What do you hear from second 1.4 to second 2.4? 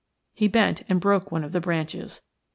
of the branches.